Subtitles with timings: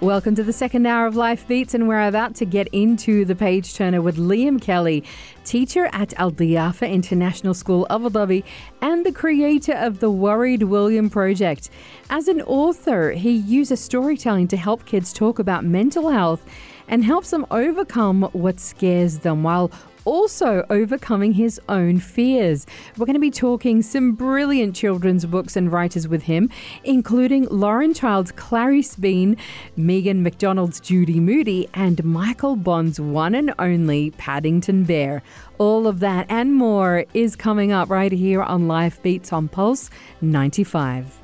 [0.00, 3.34] Welcome to the second hour of Life Beats, and we're about to get into the
[3.34, 5.04] page turner with Liam Kelly,
[5.44, 8.42] teacher at Al Diyafa International School, Abu Dhabi,
[8.80, 11.68] and the creator of the Worried William Project.
[12.08, 16.46] As an author, he uses storytelling to help kids talk about mental health
[16.88, 19.70] and helps them overcome what scares them while
[20.10, 22.66] also overcoming his own fears.
[22.98, 26.50] We're going to be talking some brilliant children's books and writers with him,
[26.82, 29.36] including Lauren Child's Clarice Bean,
[29.76, 35.22] Megan McDonald's Judy Moody, and Michael Bond's one and only Paddington Bear.
[35.58, 39.90] All of that and more is coming up right here on Life Beats on Pulse
[40.20, 41.20] 95.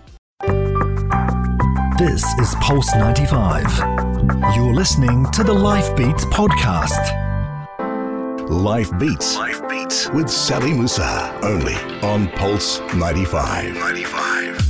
[1.98, 3.66] This is Pulse 95.
[4.54, 7.25] You're listening to the Life Beats podcast.
[8.48, 9.34] Life Beats.
[9.36, 10.08] Life Beats.
[10.10, 11.36] With Sally Musa.
[11.42, 13.74] Only on Pulse 95.
[13.74, 14.65] 95.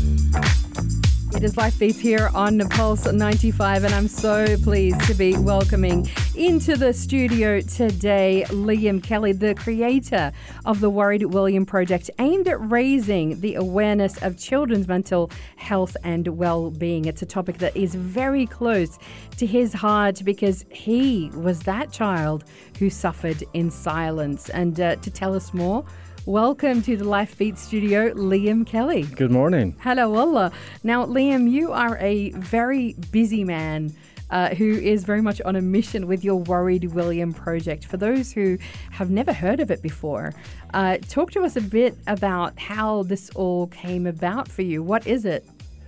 [1.35, 6.09] It is Life Beats here on Pulse 95, and I'm so pleased to be welcoming
[6.35, 10.33] into the studio today Liam Kelly, the creator
[10.65, 16.29] of the Worried William Project, aimed at raising the awareness of children's mental health and
[16.29, 17.05] well being.
[17.05, 18.99] It's a topic that is very close
[19.37, 22.45] to his heart because he was that child
[22.79, 24.49] who suffered in silence.
[24.49, 25.85] And uh, to tell us more,
[26.27, 29.05] Welcome to the Life Beat studio, Liam Kelly.
[29.05, 29.77] Good morning.
[29.79, 30.51] Hello, Allah.
[30.83, 33.95] Now, Liam, you are a very busy man.
[34.29, 37.85] Uh, who is very much on a mission with your Worried William project.
[37.85, 38.59] For those who
[38.91, 40.35] have never heard of it before,
[40.75, 44.83] uh, talk to us a bit about how this all came about for you.
[44.83, 45.47] What is it?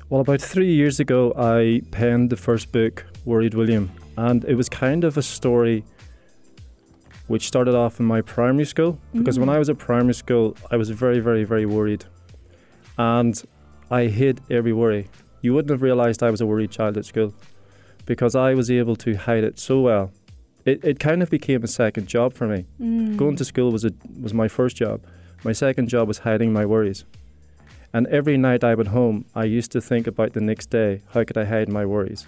[0.08, 4.68] Well, about three years ago, I penned the first book, Worried William, and it was
[4.68, 5.82] kind of a story
[7.28, 9.40] which started off in my primary school because mm.
[9.40, 12.04] when I was at primary school, I was very, very, very worried.
[12.96, 13.40] And
[13.90, 15.08] I hid every worry.
[15.42, 17.34] You wouldn't have realized I was a worried child at school
[18.06, 20.10] because I was able to hide it so well.
[20.64, 22.66] It, it kind of became a second job for me.
[22.80, 23.16] Mm.
[23.16, 25.02] Going to school was, a, was my first job.
[25.44, 27.04] My second job was hiding my worries.
[27.92, 31.24] And every night I went home, I used to think about the next day how
[31.24, 32.26] could I hide my worries?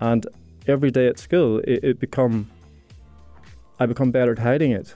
[0.00, 0.26] And
[0.66, 2.50] every day at school, it, it become
[3.80, 4.94] I become better at hiding it.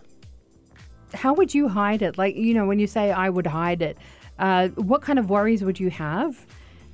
[1.14, 2.18] How would you hide it?
[2.18, 3.96] Like, you know, when you say I would hide it,
[4.38, 6.46] uh, what kind of worries would you have?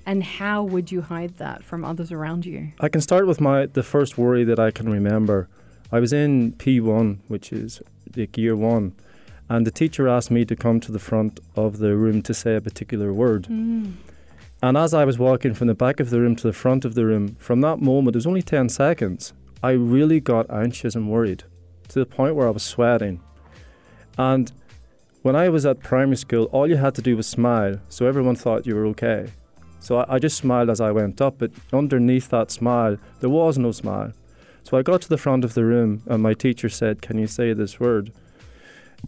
[0.07, 2.73] And how would you hide that from others around you?
[2.79, 5.49] I can start with my the first worry that I can remember.
[5.93, 7.83] I was in P1, which is
[8.17, 8.95] like year one,
[9.49, 12.55] and the teacher asked me to come to the front of the room to say
[12.55, 13.45] a particular word.
[13.45, 13.95] Mm.
[14.63, 16.95] And as I was walking from the back of the room to the front of
[16.95, 21.11] the room, from that moment, it was only 10 seconds, I really got anxious and
[21.11, 21.45] worried
[21.91, 23.21] to the point where I was sweating.
[24.17, 24.51] And
[25.23, 28.37] when I was at primary school, all you had to do was smile, so everyone
[28.37, 29.33] thought you were okay.
[29.81, 33.59] So I, I, just smiled as I went up, but underneath that smile, there was
[33.59, 34.13] no smile.
[34.63, 37.27] So I got to the front of the room, and my teacher said, Can you
[37.27, 38.13] say this word?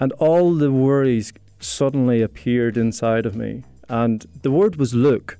[0.00, 3.64] And all the worries suddenly appeared inside of me.
[3.88, 5.38] And the word was look,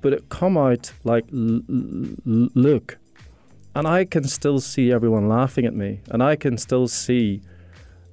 [0.00, 2.98] but it come out like l- l- look.
[3.74, 7.40] And I can still see everyone laughing at me, and I can still see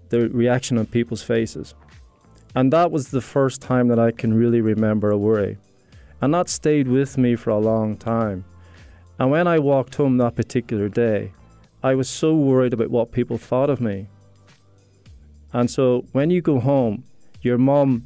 [0.09, 1.73] the reaction on people's faces.
[2.56, 5.57] And that was the first time that I can really remember a worry.
[6.22, 8.45] And that stayed with me for a long time.
[9.19, 11.31] And when I walked home that particular day,
[11.84, 14.07] I was so worried about what people thought of me.
[15.53, 17.03] And so when you go home,
[17.41, 18.06] your mom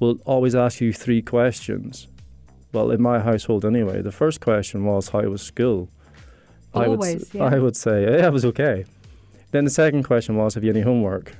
[0.00, 2.08] will always ask you three questions.
[2.72, 5.88] Well, in my household anyway, the first question was, How was school?
[6.74, 7.56] Always, I would, yeah.
[7.56, 8.84] I would say, yeah, it was okay.
[9.50, 11.34] Then the second question was, have you any homework?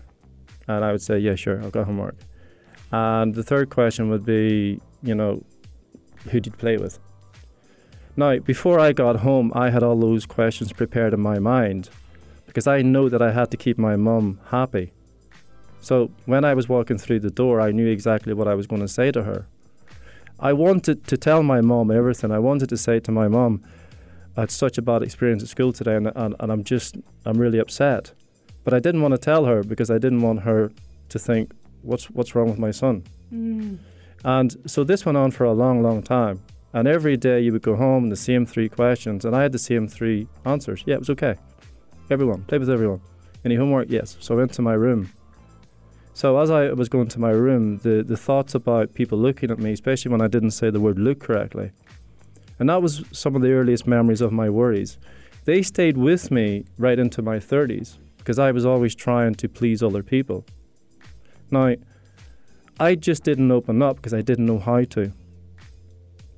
[0.67, 2.17] And I would say, yeah, sure, I've got homework.
[2.91, 5.43] And the third question would be, you know,
[6.25, 6.99] who did you play with?
[8.17, 11.91] Now, before I got home, I had all those questions prepared in my mind
[12.47, 14.93] because I know that I had to keep my mum happy.
[15.81, 18.83] So when I was walking through the door, I knew exactly what I was going
[18.83, 19.47] to say to her.
[20.41, 22.33] I wanted to tell my mom everything.
[22.33, 23.63] I wanted to say to my mom,
[24.39, 26.97] I had such a bad experience at school today, and, and, and I'm just,
[27.27, 28.13] I'm really upset.
[28.63, 30.71] But I didn't want to tell her because I didn't want her
[31.09, 31.51] to think,
[31.83, 33.03] what's, what's wrong with my son?
[33.35, 33.79] Mm.
[34.25, 36.41] And so this went on for a long, long time.
[36.73, 39.51] And every day you would go home and the same three questions, and I had
[39.51, 40.85] the same three answers.
[40.87, 41.35] Yeah, it was okay.
[42.09, 43.01] Everyone, play with everyone.
[43.45, 43.89] Any homework?
[43.91, 44.19] Yes.
[44.21, 45.13] So I went to my room.
[46.15, 49.59] So as I was going to my room, the, the thoughts about people looking at
[49.59, 51.73] me, especially when I didn't say the word look correctly,
[52.59, 54.99] And that was some of the earliest memories of my worries.
[55.45, 59.83] They stayed with me right into my 30s because I was always trying to please
[59.83, 60.45] other people.
[61.51, 61.75] Now,
[62.81, 65.13] I just didn't open up because I didn't know how to.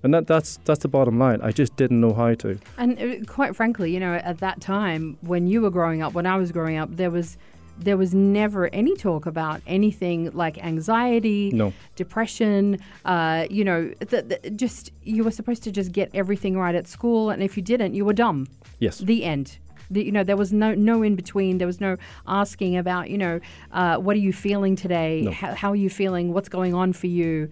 [0.02, 1.40] And that, that's that's the bottom line.
[1.42, 2.58] I just didn't know how to.
[2.78, 6.26] And uh, quite frankly, you know, at that time when you were growing up, when
[6.26, 7.36] I was growing up, there was
[7.82, 11.72] there was never any talk about anything like anxiety, No.
[11.96, 12.78] depression.
[13.04, 16.86] Uh, you know, th- th- just you were supposed to just get everything right at
[16.86, 18.46] school, and if you didn't, you were dumb.
[18.78, 18.98] Yes.
[18.98, 19.58] The end.
[19.90, 21.58] The, you know, there was no no in between.
[21.58, 21.96] There was no
[22.26, 23.40] asking about, you know,
[23.72, 25.22] uh, what are you feeling today?
[25.22, 25.30] No.
[25.32, 26.32] How, how are you feeling?
[26.32, 27.48] What's going on for you?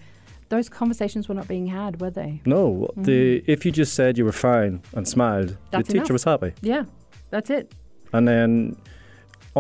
[0.49, 2.41] Those conversations were not being had, were they?
[2.47, 2.89] No.
[2.97, 5.65] The if you just said you were fine and smiled, Mm-hmm.
[5.73, 6.11] That's the teacher enough.
[6.13, 6.53] was happy.
[6.63, 6.85] Yeah,
[7.31, 7.73] that's it.
[8.13, 8.77] And then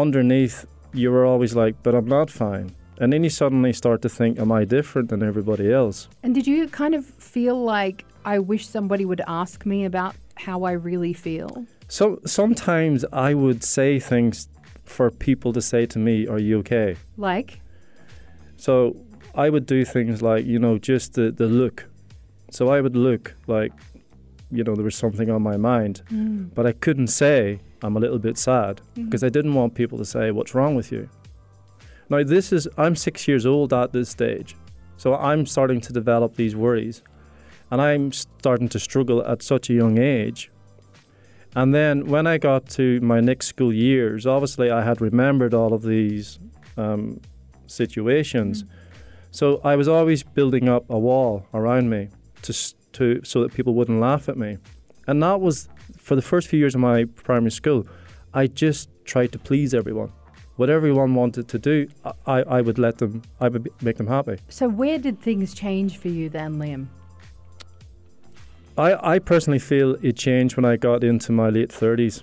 [0.01, 4.09] underneath, you were always like, "But I'm not fine." And then you suddenly start to
[4.09, 8.39] think, "Am I different than everybody else?" And did you kind of feel like I
[8.39, 11.67] wish somebody would ask me about how I really feel?
[11.89, 14.49] So sometimes I would say things
[14.85, 17.61] for people to say to me, "Are you okay?" Like,
[18.57, 18.97] So
[19.35, 21.87] I would do things like, you know, just the, the look.
[22.51, 23.73] So I would look like,
[24.51, 26.53] you know, there was something on my mind, mm.
[26.55, 29.05] but I couldn't say I'm a little bit sad mm-hmm.
[29.05, 31.09] because I didn't want people to say, What's wrong with you?
[32.11, 34.57] Now, this is, I'm six years old at this stage.
[34.97, 37.03] So I'm starting to develop these worries
[37.71, 40.51] and I'm starting to struggle at such a young age.
[41.55, 45.73] And then when I got to my next school years, obviously I had remembered all
[45.73, 46.39] of these
[46.77, 47.21] um,
[47.67, 48.65] situations.
[48.65, 48.69] Mm.
[49.31, 52.09] So I was always building up a wall around me
[52.43, 54.59] to, to so that people wouldn't laugh at me.
[55.07, 57.87] And that was for the first few years of my primary school.
[58.35, 60.13] I just tried to please everyone.
[60.57, 61.89] What everyone wanted to do,
[62.27, 64.39] I, I would let them, I would make them happy.
[64.49, 66.89] so where did things change for you then, Liam?
[68.77, 72.23] I, I personally feel it changed when I got into my late 30s,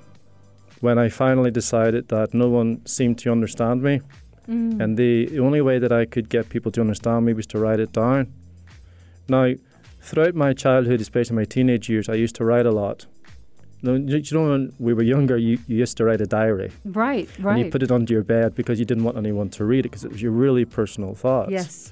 [0.79, 4.01] when I finally decided that no one seemed to understand me.
[4.47, 4.81] Mm.
[4.81, 7.79] And the only way that I could get people to understand me was to write
[7.79, 8.33] it down.
[9.27, 9.53] Now,
[10.05, 13.05] throughout my childhood, especially my teenage years, I used to write a lot.
[13.81, 17.29] You you know, when we were younger, you, you used to write a diary Right,
[17.37, 19.89] and you put it under your bed because you didn't want anyone to read it
[19.89, 21.51] because it was your really personal thoughts.
[21.51, 21.91] yes.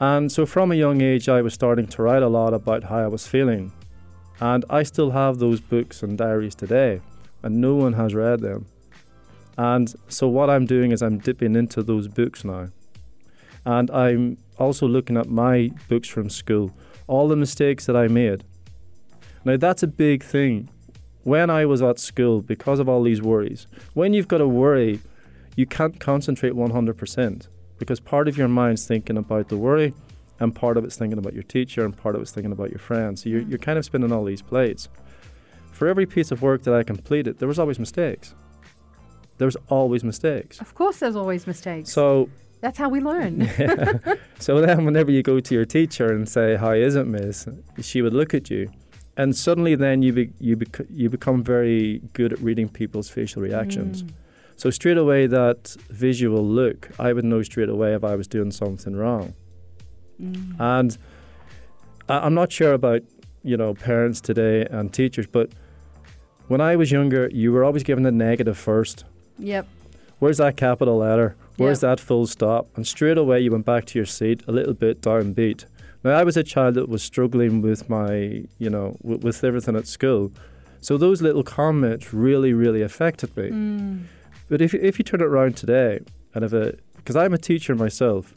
[0.00, 2.98] And so from a young age, I was starting to write a lot about how
[2.98, 3.72] I was feeling.
[4.40, 7.00] And I still have those books and diaries today,
[7.42, 8.66] and no one has read them.
[9.56, 12.70] And so what I'm doing is I'm dipping into those books now.
[13.64, 16.72] And I'm also looking at my books from school,
[17.06, 18.44] all the mistakes that I made.
[19.44, 20.70] Now, that's a big thing.
[21.22, 25.00] When I was at school, because of all these worries, when you've got a worry,
[25.56, 27.48] you can't concentrate 100%
[27.78, 29.94] because part of your mind's thinking about the worry
[30.40, 32.78] and part of it's thinking about your teacher and part of it's thinking about your
[32.78, 33.22] friends.
[33.22, 33.50] So you're, mm.
[33.50, 34.88] you're kind of spinning all these plates.
[35.72, 38.34] For every piece of work that I completed, there was always mistakes.
[39.38, 40.60] There was always mistakes.
[40.60, 41.90] Of course, there's always mistakes.
[41.90, 42.28] So,
[42.64, 43.46] That's how we learn.
[44.38, 47.46] so then whenever you go to your teacher and say, "How is it, Miss?"
[47.82, 48.70] she would look at you,
[49.18, 53.42] and suddenly then you be, you bec- you become very good at reading people's facial
[53.42, 54.02] reactions.
[54.02, 54.12] Mm.
[54.56, 58.50] So straight away, that visual look, I would know straight away if I was doing
[58.50, 59.34] something wrong.
[60.18, 60.56] Mm.
[60.58, 60.96] And
[62.08, 63.02] I- I'm not sure about
[63.42, 65.50] you know parents today and teachers, but
[66.48, 69.04] when I was younger, you were always given the negative first.
[69.38, 69.66] Yep.
[70.18, 71.36] Where's that capital letter?
[71.56, 71.90] Where's Yeah.
[71.90, 72.68] that full stop?
[72.76, 75.66] And straight away, you went back to your seat a little bit downbeat.
[76.02, 79.76] Now, I was a child that was struggling with my, you know, w- with everything
[79.76, 80.32] at school.
[80.80, 83.48] So those little comments really, really affected me.
[83.50, 84.00] Mm.
[84.48, 86.00] But if, if you turn it around today,
[86.34, 88.34] and if it, because I'm a teacher myself,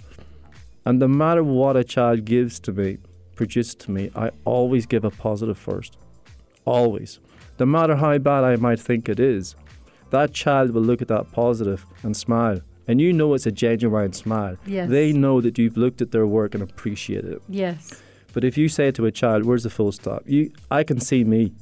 [0.86, 3.00] and no matter what a child gives to me,
[3.36, 5.98] produces to me, I always give a positive first.
[6.64, 7.20] Always.
[7.60, 9.56] No matter how bad I might think it is,
[10.12, 12.62] that child will look at that positive and smile.
[12.88, 14.58] And you know it's a genuine smile.
[14.66, 14.90] Yes.
[14.90, 17.42] They know that you've looked at their work and appreciated it.
[17.50, 18.02] Yes.
[18.34, 21.24] But if you say to a child, "Where's the full stop?" You, I can see
[21.24, 21.54] me.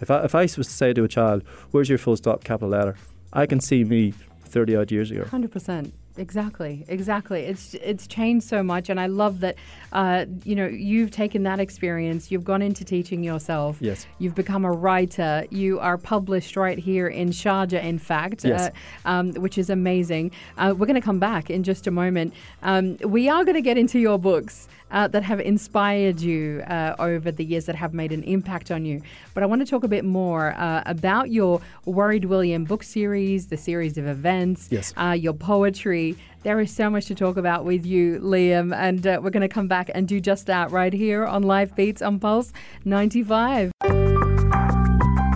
[0.00, 2.68] If I if I was to say to a child, "Where's your full stop?" capital
[2.68, 2.96] letter,
[3.32, 4.12] I can see me
[4.44, 5.24] thirty odd years ago.
[5.24, 5.94] Hundred percent.
[6.16, 6.84] Exactly.
[6.88, 7.42] Exactly.
[7.42, 9.56] It's it's changed so much, and I love that.
[9.92, 12.30] Uh, you know, you've taken that experience.
[12.30, 13.78] You've gone into teaching yourself.
[13.80, 14.06] Yes.
[14.18, 15.44] You've become a writer.
[15.50, 18.70] You are published right here in Sharjah, in fact, Yes.
[19.04, 20.30] uh, um, which is amazing.
[20.56, 22.32] Uh, we're going to come back in just a moment.
[22.62, 24.68] Um, we are going to get into your books.
[24.90, 28.84] Uh, that have inspired you uh, over the years that have made an impact on
[28.84, 29.00] you.
[29.32, 33.48] But I want to talk a bit more uh, about your Worried William book series,
[33.48, 34.92] the series of events, Yes.
[34.96, 36.16] uh, your poetry.
[36.44, 39.48] There is so much to talk about with you, Liam, and uh, we're going to
[39.48, 42.52] come back and do just that right here on Life Beats on Pulse
[42.84, 43.72] 95.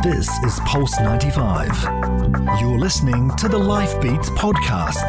[0.04, 1.68] This is Pulse 95.
[2.60, 5.04] You're listening to the Life Beats podcast.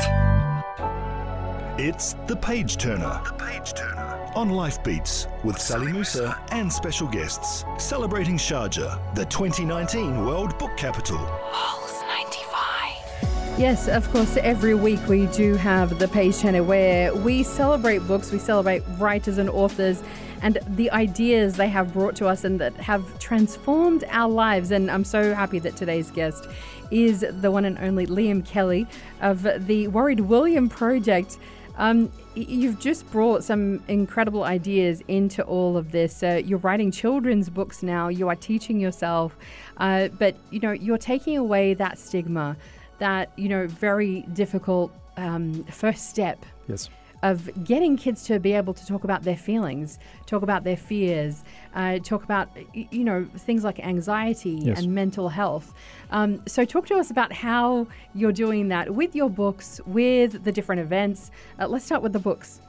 [1.78, 3.22] It's The Page Turner.
[3.26, 4.19] The Page Turner.
[4.36, 7.66] On Life Beats with Sally Musa and special guests.
[7.78, 11.18] Celebrating Sharjah, the 2019 World Book Capital.
[11.52, 13.60] Pulse 95.
[13.60, 18.32] Yes, of course, every week we do have the page turner where we celebrate books,
[18.32, 20.04] we celebrate writers and authors
[20.42, 24.72] and the ideas they have brought to us and that have transformed our lives.
[24.72, 26.48] And I'm so happy that today's guest
[26.92, 28.88] is the one and only Liam Kelly
[29.22, 31.38] of the Worried William Project.
[31.80, 36.22] Um, you've just brought some incredible ideas into all of this.
[36.22, 38.10] Uh, you're writing children's books now.
[38.10, 39.36] You are teaching yourself,
[39.78, 42.58] uh, but you know you're taking away that stigma,
[43.00, 46.88] that you know very difficult um, first step Yes.
[47.22, 51.44] Of getting kids to be able to talk about their feelings, talk about their fears,
[51.76, 54.80] uh, talk about you know things like anxiety Yes.
[54.80, 55.74] and mental health.
[56.12, 60.52] Um, so talk to us about how you're doing that with your books, with the
[60.52, 61.32] different events.
[61.60, 62.62] Uh, let's start with the books.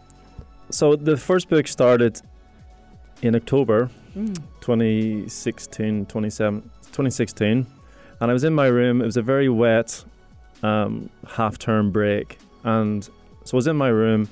[0.70, 2.20] So the first book started
[3.22, 4.36] in October Mm.
[4.60, 7.66] 2016, 2016,
[8.20, 9.00] and I was in my room.
[9.00, 10.04] It was a very wet
[10.62, 13.04] um, half-term break, and
[13.44, 14.28] so I was in my room,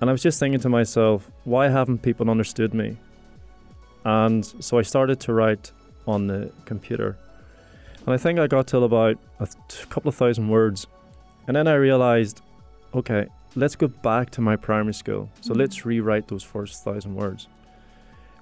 [0.00, 2.96] and I was just thinking to myself, why haven't people understood me?
[4.04, 5.72] And so I started to write
[6.06, 7.16] on the computer,
[8.06, 9.48] and I think I got till about a
[9.90, 10.86] couple of thousand words,
[11.46, 12.40] and then I realized,
[12.94, 13.26] okay,
[13.56, 15.28] let's go back to my primary school.
[15.42, 15.58] So Mhm.
[15.58, 17.46] let's rewrite those first thousand words.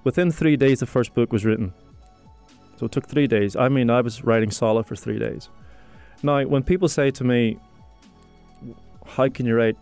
[0.05, 1.73] Within three days, the first book was written.
[2.77, 3.57] So it took three days.
[3.57, 5.49] I mean, I was writing solid for three days.
[6.23, 7.57] Now, when people say to me,
[9.17, 9.75] How can you write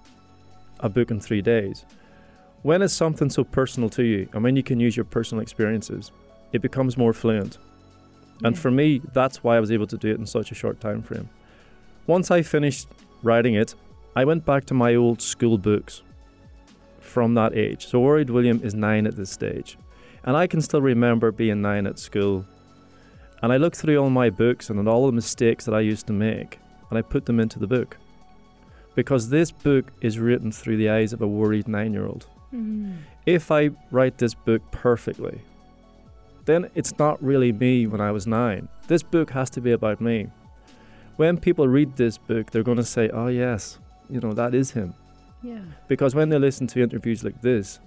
[0.80, 1.86] a book in three days?
[2.64, 6.12] When it's something so personal to you, and when you can use your personal experiences,
[6.52, 7.58] it becomes more fluent.
[8.44, 8.62] And Yeah.
[8.62, 11.02] for me, that's why I was able to do it in such a short time
[11.02, 11.30] frame.
[12.06, 12.88] Once I finished
[13.24, 13.76] writing it,
[14.16, 16.02] I went back to my old school books
[17.00, 17.88] from that age.
[17.88, 19.78] So Worried William is nine at this stage.
[20.24, 22.46] And I can still remember being nine at school.
[23.42, 26.14] And I looked through all my books and all the mistakes that I used to
[26.14, 27.98] make, and I put them into the book.
[28.98, 32.26] Because this book is written through the eyes of a worried nine year old.
[32.52, 32.98] Mm.
[33.28, 35.40] If I write this book perfectly,
[36.46, 38.70] then it's not really me when I was nine.
[38.88, 40.32] This book has to be about me.
[41.18, 43.78] When people read this book, they're going to say, oh, yes,
[44.10, 44.96] you know, that is him.
[45.44, 45.62] Yeah.
[45.88, 47.80] Because when they listen to interviews like this,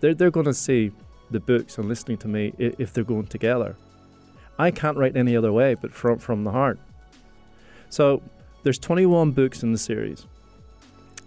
[0.00, 0.92] they're, they're going to see
[1.30, 3.76] the books and listening to me if they're going together.
[4.58, 6.78] I can't write any other way but from, from the heart.
[7.90, 8.22] So
[8.62, 10.26] there's 21 books in the series.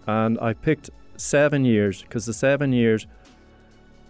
[0.08, 3.06] And I picked seven years because the seven years,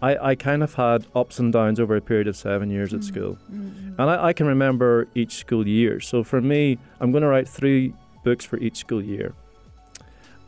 [0.01, 3.01] I, I kind of had ups and downs over a period of seven years at
[3.01, 3.03] Mm.
[3.03, 3.37] school.
[3.51, 3.95] Mm.
[3.99, 5.99] And I, I can remember each school year.
[5.99, 9.33] So for me, I'm going to write three books for each school year.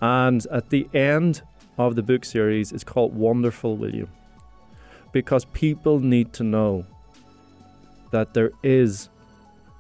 [0.02, 1.42] And at the end
[1.78, 4.10] of the book series, it's called Wonderful William.
[5.12, 6.86] Because people need to know
[8.12, 9.10] that there is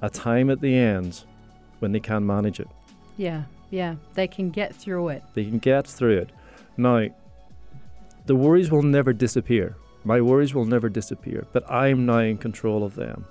[0.01, 1.23] a time at the end
[1.79, 2.67] when they can manage it.
[3.15, 3.43] Yeah.
[3.71, 3.95] Yeah.
[4.13, 5.23] They can get through it.
[5.33, 6.29] They can get through it.
[6.77, 7.07] Now,
[8.27, 9.75] the worries will never disappear.
[10.03, 13.25] My worries will never disappear, but I'm now in control of them.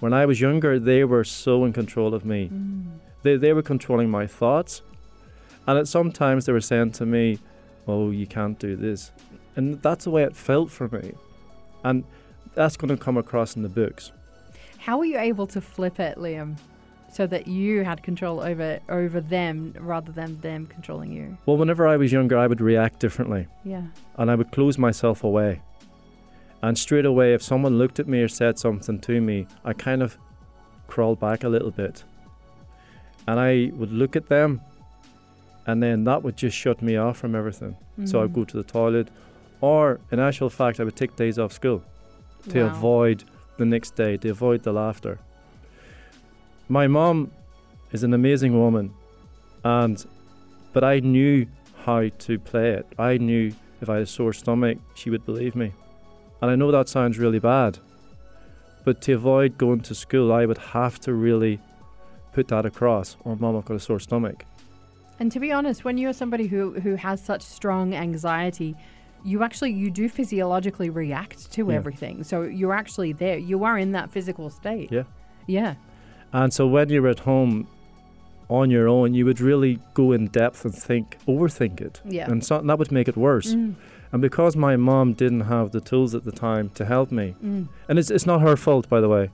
[0.00, 2.50] When I was younger, they were so in control of me.
[2.52, 2.98] Mm.
[3.22, 4.82] They, they were controlling my thoughts.
[5.66, 7.38] And at sometimes they were saying to me,
[7.86, 9.10] Oh, you can't do this.
[9.56, 11.12] And that's the way it felt for me.
[11.84, 12.04] And
[12.54, 14.12] that's going to come across in the books.
[14.78, 16.56] How were you able to flip it, Liam,
[17.12, 21.36] so that you had control over over them rather than them controlling you?
[21.46, 23.46] Well, whenever I was younger, I would react differently.
[23.64, 23.82] Yeah.
[24.16, 25.60] and I would close myself away.
[26.62, 30.02] And straight away, if someone looked at me or said something to me, I kind
[30.02, 30.18] of
[30.88, 32.04] crawled back a little bit.
[33.26, 34.60] And I would look at them,
[35.66, 37.76] and then that would just shut me off from everything.
[38.04, 38.34] So I'd Mm.
[38.34, 39.08] go to the toilet,
[39.60, 41.82] or in actual fact, I would take days off school
[42.48, 42.66] to Wow.
[42.68, 43.24] avoid
[43.56, 45.18] the next day, to avoid the laughter.
[46.70, 47.32] My mom
[47.90, 48.94] is an amazing woman,
[49.64, 50.04] and
[50.72, 51.46] but I knew
[51.84, 52.86] how to play it.
[52.96, 55.72] I knew if I had a sore stomach, she would believe me.
[56.40, 57.78] And I know that sounds really bad,
[58.84, 61.58] but to avoid going to school, I would have to really
[62.32, 63.16] put that across.
[63.26, 64.44] Oh, mom, I've got a sore stomach.
[65.18, 68.76] And to be honest, when you're somebody who who has such strong anxiety,
[69.24, 71.74] you actually you do physiologically react to Yeah.
[71.74, 72.22] everything.
[72.22, 73.38] So you're actually there.
[73.38, 74.92] You are in that physical state.
[74.92, 75.02] Yeah.
[75.48, 75.74] Yeah.
[76.32, 77.66] And so when you're at home
[78.48, 82.00] on your own, you would really go in depth and think, overthink it.
[82.04, 82.30] Yeah.
[82.30, 83.54] And so that would make it worse.
[83.54, 83.74] Mm,
[84.12, 87.68] And because my mom didn't have the tools at the time to help me, mm.
[87.88, 89.30] and it's, it's not her fault, by the way.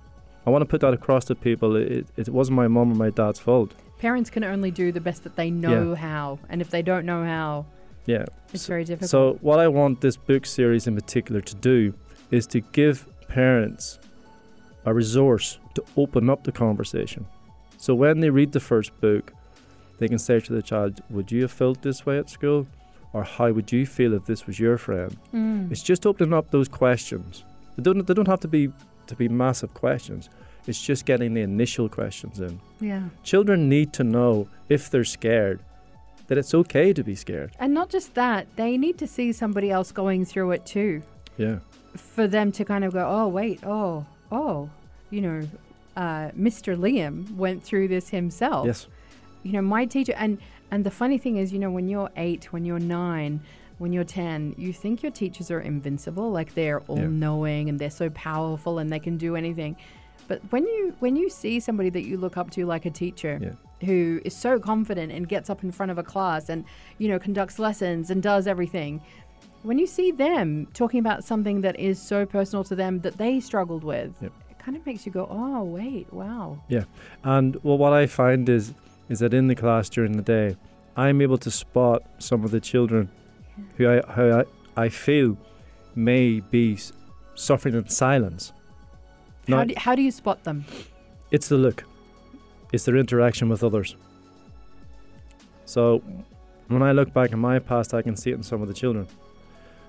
[0.47, 1.77] I want to put that across to people.
[1.77, 3.73] It, it wasn't my mom or my dad's fault.
[3.99, 7.25] Parents can only do the best that they know how, and if they don't know
[7.25, 7.67] how,
[8.05, 8.27] Yeah.
[8.53, 9.11] it's So- very difficult.
[9.11, 11.95] So, what I want this book series in particular to do
[12.31, 13.99] is to give parents
[14.85, 17.27] a resource to open up the conversation.
[17.79, 19.33] So, when they read the first book,
[19.99, 22.67] they can say to the child, Would you have felt this way at school?
[23.13, 25.17] Or how would you feel if this was your friend?
[25.33, 25.71] Mm.
[25.71, 27.45] It's just opening up those questions.
[27.77, 28.71] They don't, they don't have to be,
[29.07, 30.29] to be massive questions,
[30.67, 32.61] it's just getting the initial questions in.
[32.81, 33.05] yeah.
[33.23, 35.61] Children need to know if they're scared
[36.27, 37.53] that it's okay to be scared.
[37.59, 41.03] And not just that, they need to see somebody else going through it too.
[41.37, 41.59] Yeah.
[41.95, 44.69] For them to kind of go, oh, wait, oh, oh,
[45.11, 45.49] you know,
[45.97, 46.77] uh, Mr.
[46.77, 48.67] Liam went through this himself.
[48.67, 48.87] Yes.
[49.43, 50.39] You know, my teacher, and,
[50.71, 53.41] and the funny thing is, you know, when you're eight, when you're nine,
[53.79, 57.07] when you're 10, you think your teachers are invincible, like they're all Yeah.
[57.07, 59.77] knowing and they're so powerful and they can do anything.
[60.29, 63.39] But when you when you see somebody that you look up to like a teacher
[63.41, 63.87] Yeah.
[63.87, 66.65] who is so confident and gets up in front of a class and
[66.99, 69.01] you know conducts lessons and does everything,
[69.63, 73.39] when you see them talking about something that is so personal to them that they
[73.41, 74.33] struggled with, Yep.
[74.67, 76.85] Kind of makes you go, "Oh, wait, wow." Yeah.
[77.23, 78.75] And well, what I find is
[79.09, 80.57] is that in the class during the day,
[80.97, 83.09] I'm able to spot some of the children
[83.77, 84.45] who I who I,
[84.77, 85.39] I feel
[85.95, 86.79] may be
[87.37, 88.53] suffering in silence.
[89.49, 90.65] How do, how do you spot them?
[91.31, 91.85] it's the look,
[92.73, 93.95] it's their interaction with others.
[95.65, 96.03] So,
[96.67, 98.75] when I look back in my past, I can see it in some of the
[98.75, 99.07] children.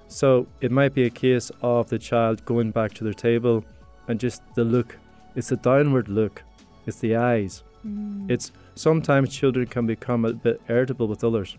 [0.08, 3.66] So it might be a case of the child going back to their table,
[4.08, 4.98] and just the look.
[5.36, 6.44] It's the downward look.
[6.86, 7.64] It's the eyes.
[7.86, 8.30] Mm.
[8.30, 11.58] It's sometimes children can become a bit irritable with others.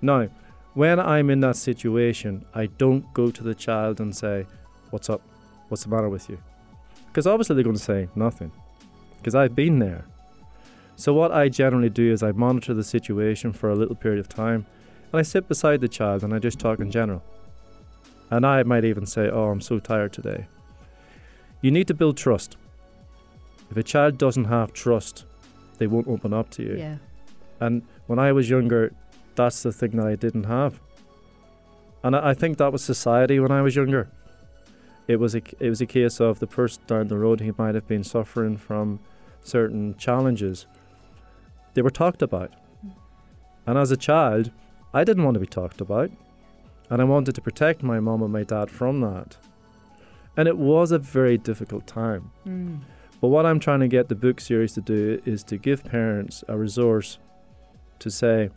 [0.00, 0.28] Now,
[0.74, 4.46] when I'm in that situation, I don't go to the child and say,
[4.90, 5.22] What's up?
[5.68, 6.38] What's the matter with you?
[7.06, 8.52] Because obviously they're going to say nothing,
[9.18, 10.04] because I've been there.
[10.96, 14.28] So, what I generally do is I monitor the situation for a little period of
[14.28, 14.66] time
[15.12, 17.22] and I sit beside the child and I just talk in general.
[18.30, 20.46] And I might even say, Oh, I'm so tired today.
[21.62, 22.56] You need to build trust.
[23.70, 25.24] If a child doesn't have trust,
[25.78, 26.76] they won't open up to you.
[26.76, 26.96] yeah.
[27.60, 28.92] And when I was younger,
[29.36, 30.80] that's the thing that I didn't have.
[32.02, 34.10] And I, I think that was society when I was younger.
[35.06, 37.74] It was a it was a case of the person down the road who might
[37.74, 39.00] have been suffering from
[39.42, 40.66] certain challenges.
[41.74, 42.90] They were talked about, hmm.
[43.66, 44.50] and as a child,
[44.92, 46.10] I didn't want to be talked about,
[46.90, 49.36] and I wanted to protect my mom and my dad from that.
[50.36, 52.30] And it was a very difficult time.
[52.46, 52.80] Mm.
[53.20, 56.42] But what I'm trying to get the book series to do is to give parents
[56.48, 57.18] a resource
[58.00, 58.50] to say,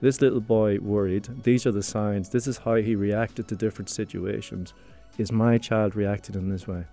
[0.00, 3.88] this little boy worried, these are the signs, this is how he reacted to different
[3.88, 4.74] situations.
[5.16, 6.84] Is my child reacting in this way?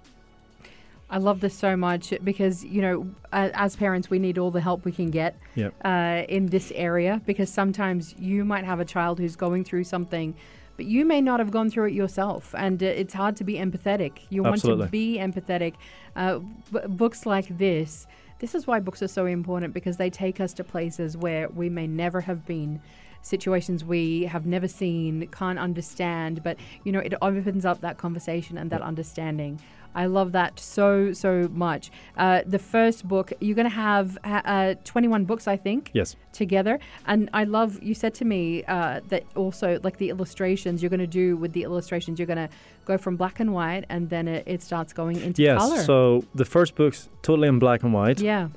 [1.10, 4.86] I love this so much because you know, as parents, we need all the help
[4.86, 5.74] we can get Yep.
[5.84, 10.34] uh, in this area because sometimes you might have a child who's going through something,
[10.82, 13.54] but you may not have gone through it yourself, and uh, it's hard to be
[13.54, 14.13] empathetic.
[14.32, 14.80] You Absolutely.
[14.80, 15.76] want to be empathetic.
[16.15, 16.39] Uh,
[16.74, 18.08] b- books like this.
[18.39, 21.70] This is why books are so important because they take us to places where we
[21.70, 22.82] may never have been,
[23.22, 28.58] situations we have never seen, can't understand, but you know, it opens up that conversation
[28.58, 29.60] and that understanding.
[29.94, 31.92] I love that so so much.
[32.16, 36.16] Uh, the first book you're going to have uh, uh, 21 books, I think, Yes.
[36.32, 36.80] together.
[37.06, 41.02] And I love you said to me uh, that also like the illustrations you're going
[41.02, 42.50] to do with the illustrations, you're going to
[42.86, 45.60] go from black and white, and then it, it starts going into Yes.
[45.60, 45.84] color.
[45.84, 48.22] So the first book's totally in black and white.
[48.22, 48.48] yeah.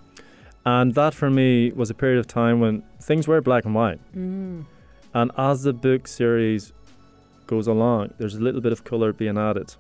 [0.65, 4.01] And that for me was a period of time when things were black and white.
[4.17, 4.65] Mm.
[5.13, 6.73] And as the book series
[7.47, 9.75] goes along, there's a little bit of colour being added.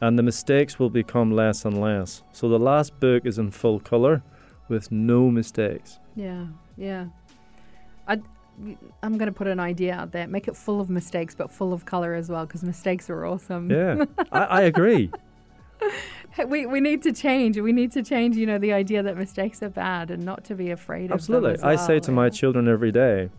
[0.00, 2.22] And the mistakes will become less and less.
[2.32, 4.22] So the last book is in full colour
[4.68, 5.98] with no mistakes.
[6.14, 6.46] Yeah.
[6.76, 7.06] Yeah.
[8.06, 8.20] I.
[9.04, 10.26] I'm going to put an idea out there.
[10.26, 13.70] Make it full of mistakes, but full of color as well, because mistakes are awesome.
[13.70, 15.12] Yeah, I, I agree.
[16.46, 17.58] we, we need to change.
[17.58, 20.54] We need to change, you know, the idea that mistakes are bad and not to
[20.54, 21.54] be afraid Absolutely.
[21.54, 21.70] of them.
[21.70, 23.30] as I say to my children every day,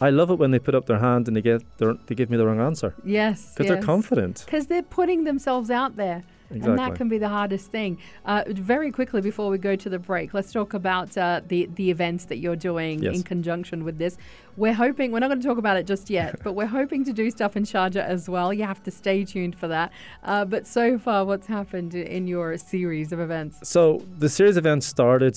[0.00, 2.30] I love it when they put up their hand and they get their, they give
[2.30, 3.52] me the wrong answer Yes.
[3.54, 3.74] because yes.
[3.74, 4.42] they're confident.
[4.44, 6.22] Because they're putting themselves out there.
[6.50, 7.98] And that can be the hardest thing.
[8.24, 11.90] Uh, very quickly before we go to the break, let's talk about uh, the the
[11.90, 13.16] events that you're doing Yes.
[13.16, 14.16] in conjunction with this.
[14.56, 17.12] We're hoping we're not going to talk about it just yet, but we're hoping to
[17.12, 18.52] do stuff in Sharjah as well.
[18.52, 19.92] You have to stay tuned for that.
[20.22, 23.68] Uh, but so far, what's happened in your series of events?
[23.68, 25.36] So the series of events started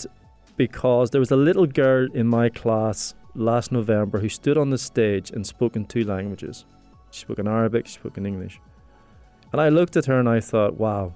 [0.57, 4.77] because there was a little girl in my class last November who stood on the
[4.77, 6.65] stage and spoke in two languages.
[7.11, 8.59] She spoke in Arabic, she spoke in English.
[9.51, 11.13] And I looked at her and I thought, wow,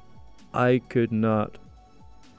[0.54, 1.58] I could not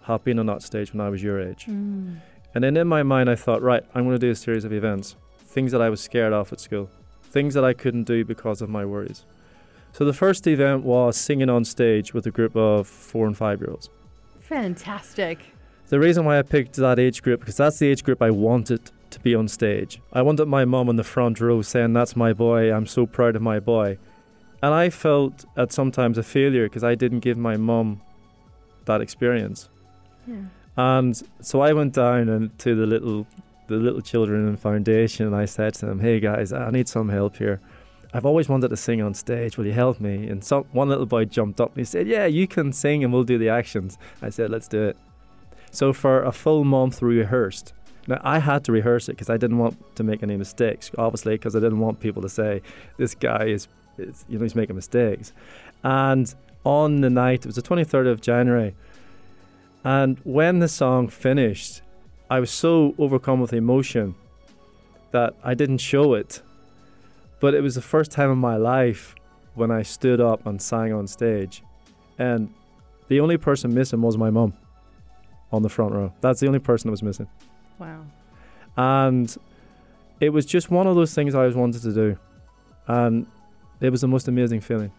[0.05, 1.67] have been on that stage when I was your age.
[1.67, 2.19] Mm.
[2.55, 4.73] And then in my mind, I thought, right, I'm going to do a series of
[4.73, 6.91] events, things that I was scared of at school,
[7.23, 9.25] things that I couldn't do because of my worries.
[9.93, 13.61] So the first event was singing on stage with a group of four and five
[13.61, 13.89] year olds.
[14.41, 15.39] Fantastic.
[15.89, 18.91] The reason why I picked that age group because that's the age group I wanted
[19.11, 20.01] to be on stage.
[20.13, 22.73] I wanted my mum in the front row saying, "That's my boy.
[22.73, 23.99] I'm so proud of my boy,"
[24.65, 28.01] and I felt at sometimes a failure because I didn't give my mum
[28.87, 29.69] that experience.
[30.27, 30.47] Yeah.
[30.77, 33.27] And so I went down and to the little
[33.67, 37.11] the little children in foundation and I said to them, "Hey guys, I need some
[37.11, 37.61] help here.
[38.15, 39.59] I've always wanted to sing on stage.
[39.59, 42.25] Will you help me?" And some one little boy jumped up and he said, "Yeah,
[42.25, 44.97] you can sing and we'll do the actions." I said, "Let's do it."
[45.71, 47.75] So for a full month we rehearsed.
[48.09, 50.91] Now I had to rehearse it because I didn't want to make any mistakes.
[50.97, 52.63] Obviously, because I didn't want people to say
[52.97, 55.33] this guy is, is, you know, he's making mistakes.
[55.83, 58.75] And on the night, it was the 23rd of January,
[59.85, 61.83] and when the song finished,
[62.31, 64.15] I was so overcome with emotion
[65.11, 66.41] that I didn't show it.
[67.39, 69.15] But it was the first time in my life
[69.55, 71.63] when I stood up and sang on stage.
[72.19, 72.55] And
[73.09, 74.55] the only person missing was my mum
[75.53, 76.15] on the front row.
[76.23, 77.29] That's the only person that was missing.
[77.79, 78.07] Wow.
[78.79, 79.37] And
[80.21, 82.17] it was just one of those things I always wanted to do.
[82.87, 83.27] And
[83.85, 84.91] it was the most amazing feeling.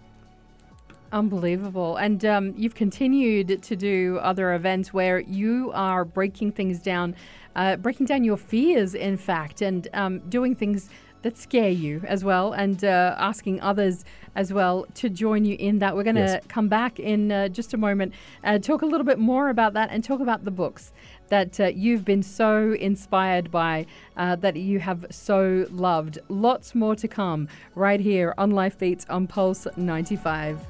[1.11, 1.95] Unbelievable.
[1.97, 7.15] And um, you've continued to do other events where you are breaking things down,
[7.55, 10.89] uh, breaking down your fears, in fact, and um, doing things
[11.21, 15.79] that scare you as well, and uh, asking others as well to join you in
[15.79, 15.95] that.
[15.95, 16.43] We're going to Yes.
[16.47, 19.89] come back in uh, just a moment, uh, talk a little bit more about that,
[19.91, 20.91] and talk about the books
[21.29, 23.85] that uh, you've been so inspired by,
[24.17, 26.19] uh, that you have so loved.
[26.29, 30.65] Lots more to come right here on Life Beats on Pulse 95.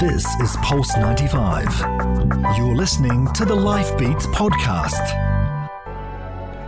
[0.00, 1.66] This is Pulse 95.
[2.56, 5.00] You're listening to the Life Beats podcast.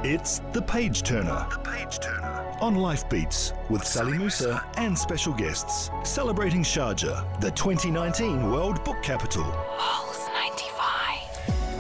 [0.05, 1.47] It's The Page Turner.
[1.51, 2.57] The Page Turner.
[2.61, 5.91] On Life Beats with Sally Musa and special guests.
[6.05, 9.45] Celebrating Sharjah, the 2019 World Book Capital.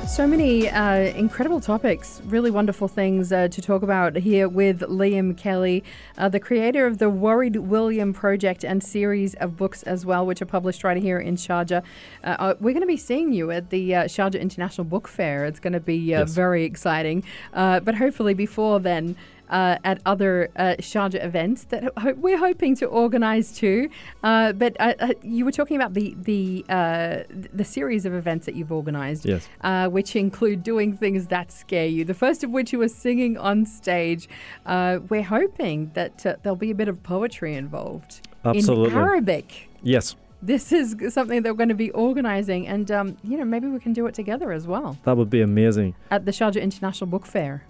[0.06, 0.26] Pulse 95.
[0.26, 5.36] So many uh, incredible topics, really wonderful things uh, to talk about here with Liam
[5.36, 5.82] Kelly,
[6.16, 10.40] uh, the creator of the Worried William Project and series of books as well, which
[10.40, 11.82] are published right here in Sharjah.
[12.22, 15.44] Uh, uh, we're going to be seeing you at the uh, Sharjah International Book Fair.
[15.44, 16.32] It's going to be uh, Yes.
[16.32, 17.24] very exciting.
[17.52, 19.16] Uh, but hopefully, before then,
[19.50, 23.88] uh, at other uh, Sharjah events that ho- we're hoping to organise too.
[24.22, 27.18] Uh, but uh, uh, you were talking about the the uh,
[27.52, 29.48] the series of events that you've organised, Yes.
[29.62, 32.04] uh, which include doing things that scare you.
[32.04, 34.28] The first of which you were singing on stage.
[34.64, 38.90] Uh, we're hoping that uh, there'll be a bit of poetry involved Absolutely.
[38.92, 39.68] in Arabic.
[39.82, 43.66] Yes, This is something that we're going to be organising, and um, you know maybe
[43.68, 45.94] we can do it together as well that would be amazing.
[46.10, 47.62] at the Sharjah International Book Fair.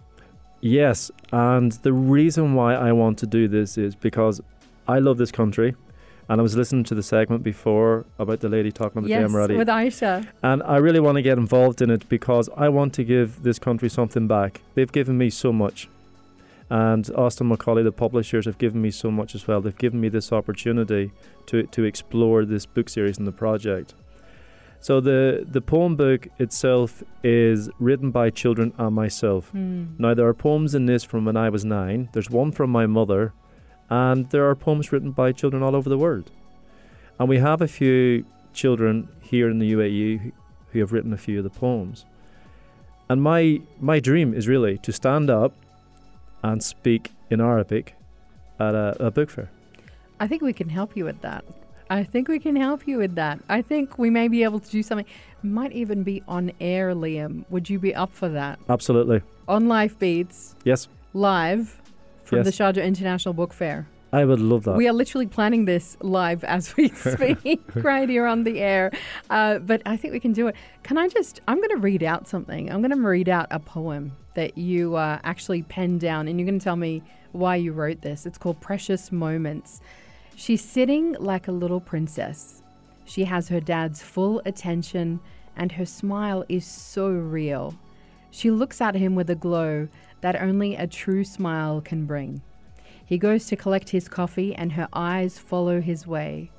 [0.66, 4.40] Yes, and the reason why I want to do this is because
[4.88, 5.76] I love this country.
[6.28, 9.38] And I was listening to the segment before about the lady talking about yes, the
[9.38, 9.56] Emirati.
[9.56, 10.26] with Aisha.
[10.42, 13.60] And I really want to get involved in it because I want to give this
[13.60, 14.60] country something back.
[14.74, 15.88] They've given me so much.
[16.68, 19.60] And Austin Macauley, the publishers, have given me so much as well.
[19.60, 21.12] They've given me this opportunity
[21.46, 23.94] to, to explore this book series and the project.
[24.80, 29.50] So the, the poem book itself is written by children and myself.
[29.50, 29.86] Hmm.
[29.98, 32.86] Now, there are poems in this from when I was nine, there's one from my
[32.86, 33.32] mother,
[33.90, 36.30] and there are poems written by children all over the world.
[37.18, 40.32] And we have a few children here in the UAE who-
[40.72, 42.04] who have written a few of the poems.
[43.08, 45.52] And my, my dream is really to stand up
[46.42, 47.94] and speak in Arabic
[48.58, 49.48] at a, a book fair.
[50.20, 51.44] I think we can help you with that.
[51.88, 53.38] I think we can help you with that.
[53.48, 55.06] I think we may be able to do something.
[55.42, 57.44] Might even be on air, Liam.
[57.50, 58.58] Would you be up for that?
[58.68, 59.22] Absolutely.
[59.46, 61.80] On Life Beats, Yes, live
[62.24, 62.46] from Yes.
[62.46, 63.86] the Sharjah International Book Fair.
[64.12, 64.76] I would love that.
[64.76, 68.90] We are literally planning this live as we speak, right here on the air.
[69.30, 70.56] Uh, but I think we can do it.
[70.82, 71.40] Can I just?
[71.46, 72.70] I'm going to read out something.
[72.70, 76.46] I'm going to read out a poem that you uh, actually penned down, and you're
[76.46, 78.26] going to tell me why you wrote this.
[78.26, 79.80] It's called Precious Moments.
[80.38, 82.62] She's sitting like a little princess.
[83.06, 85.18] She has her dad's full attention,
[85.56, 87.74] and her smile is so real.
[88.30, 89.88] She looks at him with a glow
[90.20, 92.42] that only a true smile can bring.
[93.06, 96.50] He goes to collect his coffee, and her eyes follow his way.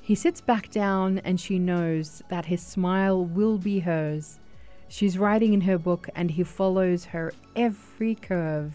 [0.00, 4.38] He sits back down, and she knows that his smile will be hers.
[4.86, 8.74] She's writing in her book, and he follows her every curve.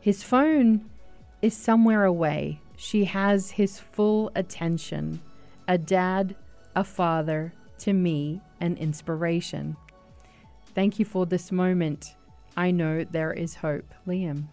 [0.00, 0.90] His phone
[1.40, 2.60] is somewhere away.
[2.80, 5.20] She has his full attention.
[5.66, 6.36] A dad,
[6.76, 9.76] a father, to me, an inspiration.
[10.76, 12.14] Thank you for this moment.
[12.56, 13.92] I know there is hope.
[14.06, 14.44] Liam.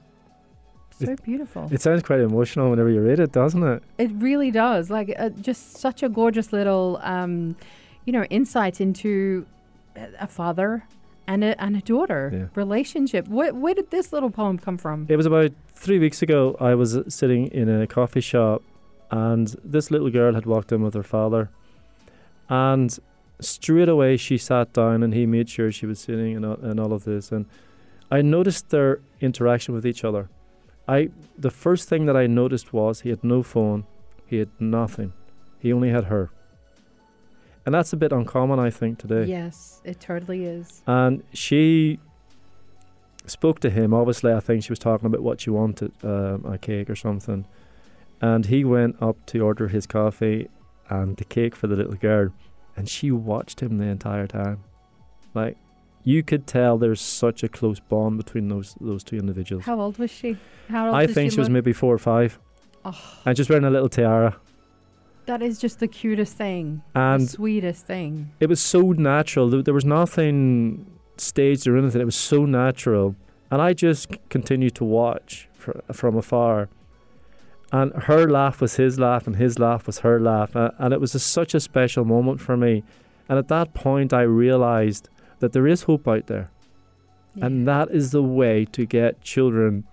[1.00, 1.70] So beautiful.
[1.72, 3.84] It sounds quite emotional whenever you read it, doesn't it?
[4.00, 4.90] It really does.
[4.90, 7.56] Like uh, just such a gorgeous little, um,
[8.06, 9.46] you know, insight into
[10.20, 10.84] a father
[11.28, 12.46] and a, and a daughter Yeah.
[12.56, 13.28] relationship.
[13.28, 15.06] Where, where did this little poem come from?
[15.10, 16.56] It was about three weeks ago.
[16.60, 18.62] I was sitting in a coffee shop,
[19.12, 21.50] and this little girl had walked in with her father,
[22.50, 22.98] and
[23.40, 26.80] straight away she sat down, and he made sure she was sitting, and all, and
[26.80, 27.46] all of this, and
[28.12, 30.30] I noticed their interaction with each other.
[30.88, 33.86] I the first thing that I noticed was he had no phone,
[34.28, 35.14] he had nothing,
[35.60, 36.30] he only had her,
[37.66, 39.26] and that's a bit uncommon, I think, today.
[39.26, 40.82] Yes, it totally is.
[40.86, 42.00] And she
[43.26, 43.94] spoke to him.
[43.94, 47.46] Obviously, I think she was talking about what she wanted, um, a cake or something.
[48.22, 50.48] And he went up to order his coffee
[50.90, 52.30] and the cake for the little girl.
[52.78, 54.64] And she watched him the entire time.
[55.34, 55.58] Like,
[56.04, 59.66] you could tell there's such a close bond between those those two individuals.
[59.66, 60.38] How old was she?
[60.70, 62.40] How old I think she was maybe four or five.
[62.86, 63.22] Oh.
[63.26, 64.38] And just wearing a little tiara.
[65.26, 68.32] That is just the cutest thing, the And sweetest thing.
[68.40, 69.50] it was so natural.
[69.50, 70.86] There, there was nothing
[71.18, 72.00] staged or anything.
[72.02, 73.16] It was so natural,
[73.50, 76.70] and I just continued to watch fr- from afar.
[77.72, 81.02] And her laugh was his laugh, and his laugh was her laugh, uh, and it
[81.02, 82.84] was just such a special moment for me.
[83.28, 85.10] And at that point, I realized
[85.40, 86.52] that there is hope out there,
[87.42, 89.86] and that is the way to get children.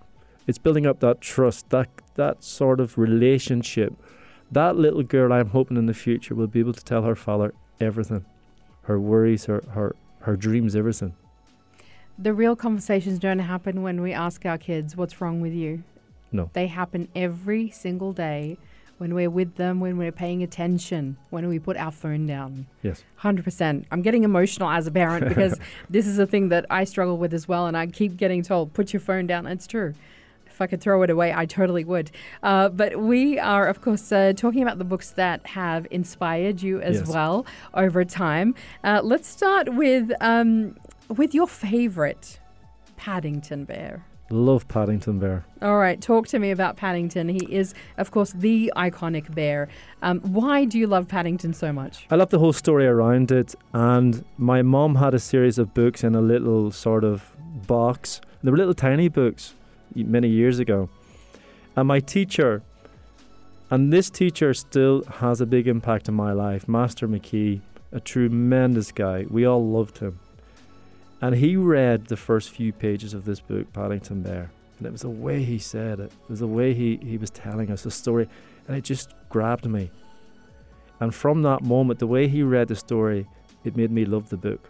[0.45, 3.93] It's building up that trust, that that sort of relationship.
[4.53, 7.55] That little girl, I'm hoping in the future, will be able to tell her father
[7.79, 8.23] everything
[8.83, 11.15] her worries, her, her, her dreams, everything.
[12.19, 15.83] The real conversations don't happen when we ask our kids, What's wrong with you?
[16.31, 16.51] No.
[16.53, 18.57] They happen every single day
[18.99, 22.67] when we're with them, when we're paying attention, when we put our phone down.
[22.83, 23.03] Yes.
[23.21, 23.85] 100%.
[23.91, 27.33] I'm getting emotional as a parent because this is a thing that I struggle with
[27.33, 27.65] as well.
[27.65, 29.47] And I keep getting told, Put your phone down.
[29.47, 29.95] It's true.
[30.53, 32.11] If I could throw it away, I totally would.
[32.43, 36.79] Uh, but we are, of course, uh, talking about the books that have inspired you
[36.79, 37.07] as Yes.
[37.07, 38.53] well over time.
[38.83, 40.75] Uh, let's start with um,
[41.09, 42.39] with your favorite
[42.97, 44.05] Paddington Bear.
[44.29, 45.43] Love Paddington Bear.
[45.61, 47.29] All right, talk to me about Paddington.
[47.29, 49.67] He is, of course, the iconic bear.
[50.01, 52.05] Um, why do you love Paddington so much?
[52.11, 53.53] I love the whole story around it.
[53.73, 57.35] And my mom had a series of books in a little sort of
[57.67, 58.21] box.
[58.43, 59.55] They were little tiny books
[59.95, 60.89] many years ago.
[61.75, 62.61] And my teacher,
[63.69, 68.91] and this teacher still has a big impact in my life, Master McKee, a tremendous
[68.91, 69.25] guy.
[69.29, 70.19] We all loved him.
[71.21, 74.51] And he read the first few pages of this book, Paddington Bear.
[74.77, 77.29] And it was the way he said it, it was the way he, he was
[77.29, 78.27] telling us the story.
[78.67, 79.91] And it just grabbed me.
[80.99, 83.27] And from that moment, the way he read the story,
[83.63, 84.69] it made me love the book.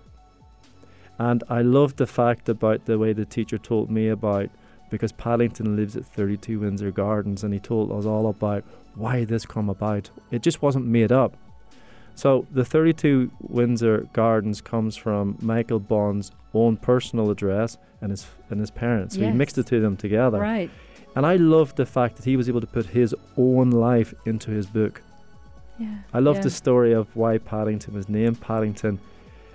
[1.17, 4.49] And I loved the fact about the way the teacher told me about,
[4.93, 9.43] because Paddington lives at 32 Windsor Gardens, and he told us all about why this
[9.43, 10.11] come about.
[10.29, 11.35] It just wasn't made up.
[12.13, 18.59] So the 32 Windsor Gardens comes from Michael Bond's own personal address and his and
[18.59, 19.15] his parents.
[19.15, 20.39] So he mixed the two of them together.
[20.39, 20.69] Right.
[21.15, 24.51] And I loved the fact that he was able to put his own life into
[24.51, 25.01] his book.
[25.79, 25.95] Yeah.
[26.13, 26.43] I love yeah.
[26.43, 28.99] the story of why Paddington was named Paddington.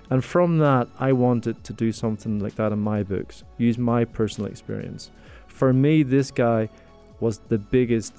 [0.09, 4.05] And from that, I wanted to do something like that in my books, use my
[4.05, 5.11] personal experience.
[5.47, 6.69] For me, this guy
[7.19, 8.13] was the biggest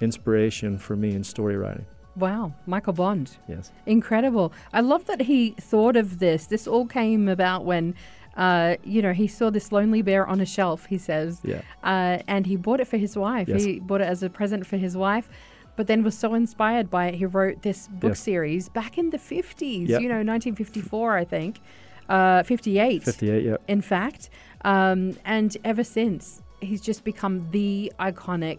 [0.00, 1.86] inspiration for me in story writing.
[2.16, 3.38] Wow, Michael Bond.
[3.48, 3.70] Yes.
[3.86, 4.52] Incredible.
[4.72, 6.46] I love that he thought of this.
[6.46, 7.94] This all came about when,
[8.36, 11.62] uh, you know, he saw this lonely bear on a shelf, he says, Yeah.
[11.82, 13.48] uh, and he bought it for his wife.
[13.48, 13.64] Yes.
[13.64, 15.30] He bought it as a present for his wife.
[15.76, 18.20] But then was so inspired by it, he wrote this book Yes.
[18.20, 20.00] series back in the 50s, Yep.
[20.02, 21.60] you know, 1954, I think,
[22.08, 23.56] uh, 58 58, yeah.
[23.68, 24.28] in fact.
[24.64, 28.58] Um, and ever since, he's just become the iconic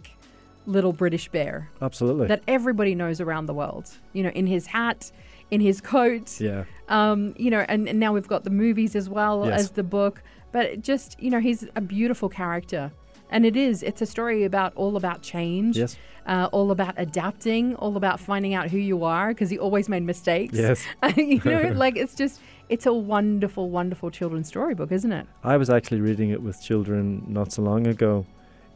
[0.66, 2.28] little British bear Absolutely.
[2.28, 3.92] that everybody knows around the world.
[4.14, 5.12] You know, in his hat,
[5.52, 6.40] in his coat.
[6.42, 6.64] yeah.
[6.90, 9.60] Um, you know, and, and now we've got the movies as well Yes.
[9.62, 10.24] as the book.
[10.52, 12.92] But just, you know, he's a beautiful character.
[13.34, 13.82] And it is.
[13.82, 15.76] It's a story about all about change.
[15.76, 15.98] Yes.
[16.28, 20.04] Uh, all about adapting, all about finding out who you are because he always made
[20.04, 20.54] mistakes.
[20.54, 20.86] Yes.
[21.18, 25.26] you know, like it's just, it's a wonderful, wonderful children's storybook, isn't it?
[25.44, 28.26] I was actually reading it with children not so long ago,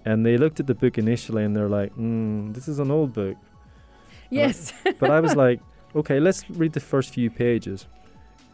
[0.03, 3.13] and they looked at the book initially and they're like, mm, "This is an old
[3.13, 3.37] book."
[4.29, 4.73] Yes.
[4.99, 5.61] But I was like,
[5.95, 7.85] "Okay, let's read the first few pages,"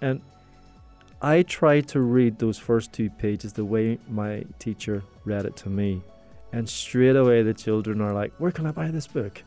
[0.01, 0.21] and
[1.23, 5.69] I tried to read those first two pages the way my teacher read it to
[5.69, 6.01] me,
[6.51, 9.41] and straight away the children are like, "Where can I buy this book?"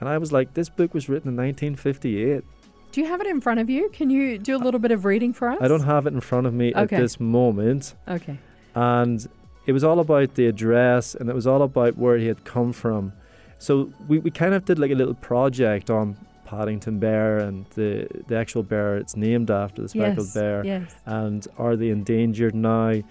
[0.00, 2.44] And I was like, "This book was written in 1958."
[2.90, 3.90] do you have it in front of you?
[3.90, 5.58] Can you do a little bit of reading for us?
[5.60, 6.96] I don't have it in front of me Okay.
[6.96, 7.94] at this moment.
[8.08, 8.38] Okay.
[8.74, 9.28] and
[9.66, 12.72] it was all about the address and it was all about where he had come
[12.72, 13.12] from.
[13.58, 16.16] So we, we kind of did like a little project on
[16.48, 20.34] Paddington Bear and the the actual bear it's named after the speckled yes.
[20.34, 20.94] bear Yes.
[21.04, 23.02] and are they endangered now?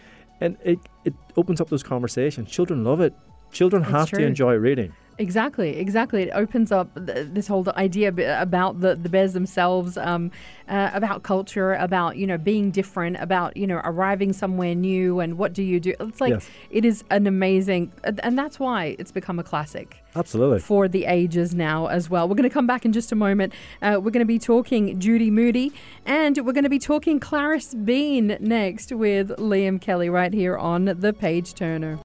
[0.42, 2.50] And it, it opens up those conversations.
[2.50, 3.14] Children love it.
[3.52, 4.94] Children It's have to enjoy reading.
[5.20, 6.24] Exactly, exactly.
[6.24, 10.30] It opens up th- this whole idea b- about the, the bears themselves, um,
[10.70, 15.40] uh, about culture, about you know being different, about you know arriving somewhere new, and
[15.40, 15.96] what do you do?
[16.00, 16.48] It's like Yes.
[16.70, 20.60] it is an amazing, and and that's why it's become a classic Absolutely.
[20.60, 22.30] for the ages now as well.
[22.30, 23.54] We're going to come back in just a moment.
[23.82, 25.74] Uh, we're going to be talking Judy Moody,
[26.06, 30.86] and we're going to be talking Clarice Bean next with Liam Kelly right here on
[30.86, 31.98] the Page Turner.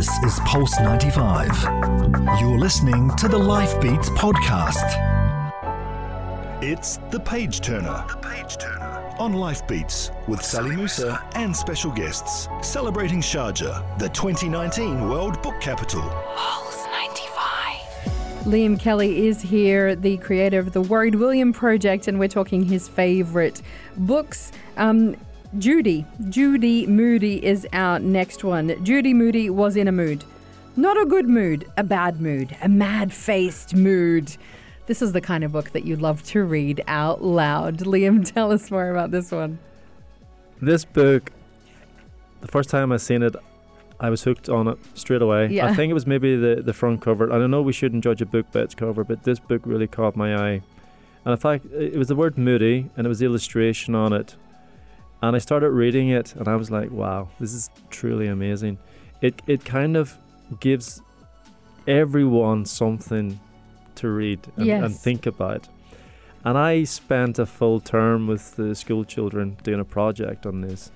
[0.00, 1.46] This is Pulse 95.
[2.40, 4.96] You're listening to the Life Beats podcast.
[6.62, 8.06] It's The Page Turner.
[8.08, 9.14] The Page Turner.
[9.18, 12.48] On Life Beats with Sally Musa and special guests.
[12.62, 16.00] Celebrating Sharjah, the 2019 World Book Capital.
[16.34, 18.44] Pulse 95.
[18.46, 22.88] Liam Kelly is here, the creator of the Worried William Project, and we're talking his
[22.88, 23.60] favorite
[23.98, 24.50] books.
[24.78, 25.14] Um,
[25.58, 28.82] Judy, Judy Moody is our next one.
[28.84, 30.24] Judy Moody was in a mood.
[30.76, 34.36] Not a good mood, a bad mood, a mad faced mood.
[34.86, 37.78] This is the kind of book that you love to read out loud.
[37.80, 39.58] Liam, tell us more about this one.
[40.62, 41.32] This book,
[42.42, 43.34] the first time I seen it,
[43.98, 45.48] I was hooked on it straight away.
[45.48, 45.66] Yeah.
[45.66, 47.24] I think it was maybe the, the front cover.
[47.24, 49.88] And I know we shouldn't judge a book by its cover, but this book really
[49.88, 50.62] caught my eye.
[51.24, 54.36] And in fact, it was the word moody and it was the illustration on it.
[55.22, 58.78] And I started reading it and I was like, wow, this is truly amazing.
[59.20, 60.16] It, it kind of
[60.60, 61.02] gives
[61.86, 63.38] everyone something
[63.96, 65.68] to read and, and think about.
[66.44, 70.90] And I spent a full term with the school children doing a project on this.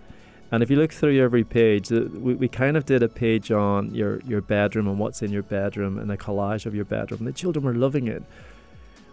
[0.50, 3.94] And if you look through every page, we, we kind of did a page on
[3.94, 7.24] your, your bedroom and what's in your bedroom and a collage of your bedroom.
[7.24, 8.22] The children were loving it.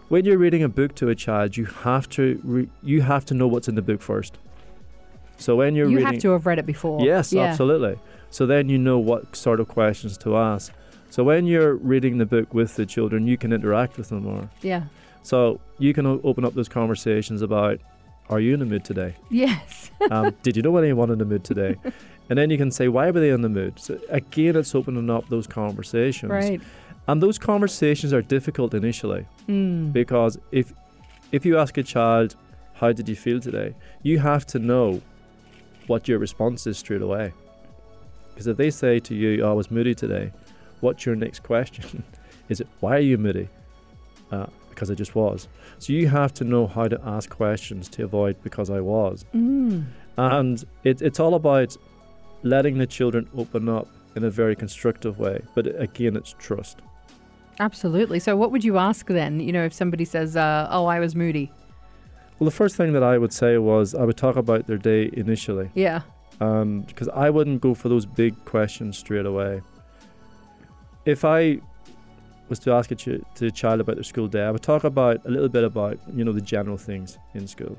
[0.08, 3.34] When you're reading a book to a child, you have to re- you have to
[3.34, 4.38] know what's in the book first.
[5.42, 7.00] So when you're you reading, have to have read it before.
[7.04, 7.42] Yes, yeah.
[7.44, 7.98] absolutely.
[8.30, 10.72] So then you know what sort of questions to ask.
[11.10, 14.48] So when you're reading the book with the children, you can interact with them more.
[14.62, 14.84] Yeah.
[15.22, 17.78] So you can open up those conversations about,
[18.30, 19.14] are you in the mood today?
[19.30, 19.90] Yes.
[20.10, 21.76] Um, did you know anyone in the mood today?
[22.30, 23.78] And then you can say, why were they in the mood?
[23.78, 26.30] So again, it's opening up those conversations.
[26.30, 26.60] right.
[27.08, 29.92] And those conversations are difficult initially Mm.
[29.92, 30.72] because if
[31.32, 32.36] if you ask a child,
[32.74, 33.74] how did you feel today?
[34.02, 35.02] You have to know
[35.92, 37.34] what your response is straight away.
[38.30, 40.32] Because if they say to you, oh, I was moody today,
[40.80, 42.02] what's your next question?
[42.48, 43.50] is it, why are you moody?
[44.30, 45.48] Uh, because I just was.
[45.80, 49.26] So you have to know how to ask questions to avoid because I was.
[49.34, 49.84] Mm.
[50.16, 51.76] And it, it's all about
[52.42, 55.42] letting the children open up in a very constructive way.
[55.54, 56.78] But again, it's trust.
[57.60, 58.18] Absolutely.
[58.18, 59.40] So, what would you ask then?
[59.40, 61.52] You know, if somebody says, uh, "Oh, I was moody,"
[62.38, 65.10] Well, the first thing that I would say was I would talk about their day
[65.12, 65.70] initially.
[65.74, 66.00] yeah,
[66.40, 69.60] um, because I wouldn't go for those big questions straight away.
[71.04, 71.60] If I
[72.48, 74.84] was to ask a, ch- to a child about their school day, I would talk
[74.84, 77.76] about a little bit about you know the general things in school,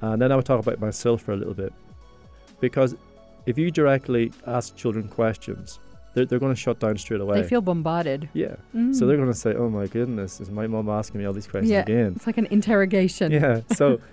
[0.00, 1.72] and then I would talk about myself for a little bit,
[2.60, 2.94] because
[3.46, 5.78] if you directly ask children questions,
[6.20, 7.40] they're, they're going to shut down straight away.
[7.42, 8.28] they feel bombarded.
[8.32, 8.94] yeah, Mm.
[8.94, 11.46] so they're going to say, "Oh my goodness, is my mom asking me all these
[11.46, 11.80] questions Yeah.
[11.82, 13.32] again?" It's like an interrogation.
[13.32, 14.00] Yeah, so.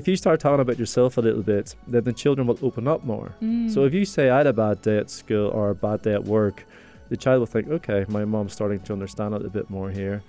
[0.00, 3.04] If you start talking about yourself a little bit, then the children will open up
[3.04, 3.34] more.
[3.42, 3.70] Mm.
[3.70, 6.14] So if you say I had a bad day at school or a bad day
[6.14, 6.64] at work,
[7.10, 10.22] the child will think, okay, my mom's starting to understand a little bit more here,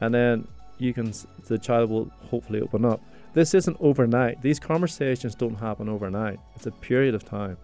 [0.00, 0.46] and then
[0.78, 1.12] you can,
[1.48, 3.00] the child will hopefully open up.
[3.34, 4.40] This isn't overnight.
[4.40, 6.38] These conversations don't happen overnight.
[6.54, 7.56] It's a period of time,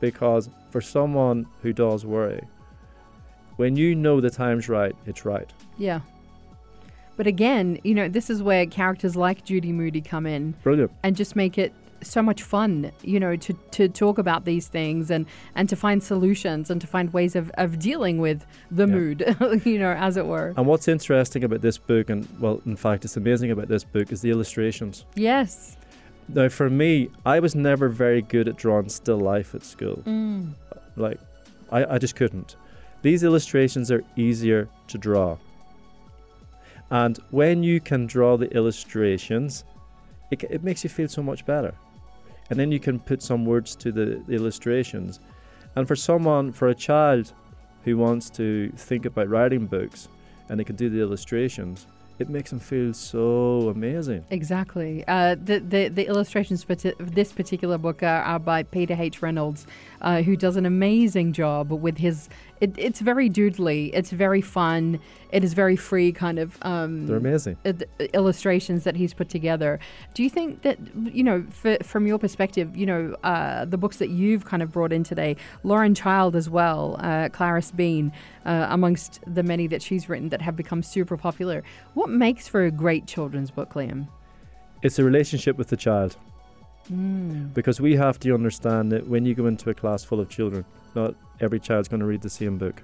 [0.00, 2.42] because for someone who does worry,
[3.56, 5.50] when you know the time's right, it's right.
[5.78, 6.00] yeah.
[7.16, 10.90] But again, you know, this is where characters like Judy Moody come in Brilliant.
[11.02, 15.10] and just make it so much fun, you know, to, to talk about these things
[15.10, 18.94] and, and to find solutions and to find ways of, of dealing with the Yeah.
[18.94, 19.36] mood,
[19.66, 20.54] you know, as it were.
[20.56, 24.12] And what's interesting about this book, and well, in fact, it's amazing about this book,
[24.12, 25.04] is the illustrations.
[25.14, 25.76] Yes.
[26.32, 30.02] Now, for me, I was never very good at drawing still life at school.
[30.06, 30.52] Mm.
[30.96, 31.18] Like,
[31.72, 32.56] I, I just couldn't.
[33.02, 35.38] These illustrations are easier to draw.
[36.90, 39.64] And when you can draw the illustrations,
[40.30, 41.74] it, it makes you feel so much better.
[42.50, 45.20] And then you can put some words to the, the illustrations.
[45.76, 47.32] And for someone, for a child
[47.84, 50.08] who wants to think about writing books
[50.48, 51.86] and they can do the illustrations,
[52.20, 54.24] it makes them feel so amazing.
[54.30, 55.02] Exactly.
[55.08, 59.22] Uh, the, the the illustrations for t- this particular book are, are by Peter H.
[59.22, 59.66] Reynolds,
[60.02, 62.28] uh, who does an amazing job with his.
[62.60, 63.90] It, it's very doodly.
[63.94, 65.00] It's very fun.
[65.32, 66.58] It is very free, kind of.
[66.62, 67.56] Um, They're amazing.
[67.64, 67.72] uh,
[68.12, 69.78] illustrations that he's put together.
[70.12, 73.96] Do you think that you know, for, from your perspective, you know, uh, the books
[73.96, 78.12] that you've kind of brought in today, Lauren Child as well, uh, Clarice Bean,
[78.44, 81.62] uh, amongst the many that she's written that have become super popular.
[81.94, 84.08] What makes for a great children's book, Liam?
[84.82, 86.16] It's a relationship with the child.
[86.90, 87.52] Mm.
[87.54, 90.64] Because we have to understand that when you go into a class full of children,
[90.94, 92.82] not every child's going to read the same book.